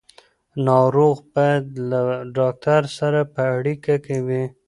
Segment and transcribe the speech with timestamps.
[0.67, 2.01] ناروغ باید له
[2.37, 3.93] ډاکټر سره په اړیکه
[4.27, 4.43] وي.